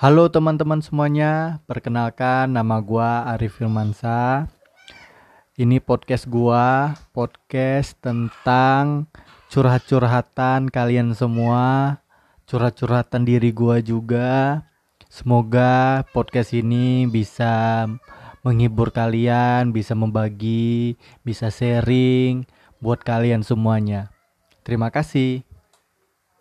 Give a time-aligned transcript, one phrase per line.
[0.00, 4.48] Halo teman-teman semuanya, perkenalkan nama gua Arif Firmansa.
[5.60, 9.12] Ini podcast gua, podcast tentang
[9.52, 12.00] curhat-curhatan kalian semua,
[12.48, 14.64] curhat-curhatan diri gua juga.
[15.12, 17.84] Semoga podcast ini bisa
[18.40, 22.48] menghibur kalian, bisa membagi, bisa sharing
[22.80, 24.08] buat kalian semuanya.
[24.64, 25.49] Terima kasih.